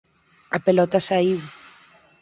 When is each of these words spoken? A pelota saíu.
A 0.55 0.57
pelota 0.65 0.99
saíu. 1.07 1.39